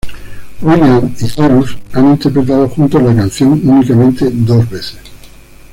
Will.i.am 0.63 1.13
y 1.19 1.27
Cyrus 1.29 1.77
han 1.93 2.07
interpretado 2.13 2.67
juntos 2.69 3.03
la 3.03 3.13
canción 3.15 3.51
únicamente 3.63 4.31
dos 4.33 4.67
veces. 4.67 4.97